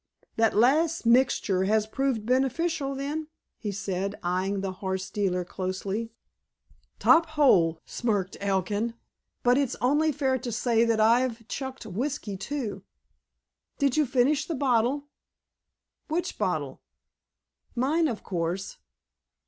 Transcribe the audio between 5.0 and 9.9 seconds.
dealer closely. "Top hole," smirked Elkin. "But it's